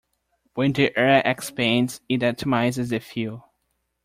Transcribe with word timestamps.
When 0.55 0.73
the 0.73 0.97
air 0.97 1.21
expands 1.23 2.01
it 2.09 2.21
atomizes 2.21 2.89
the 2.89 2.99
fuel. 2.99 3.51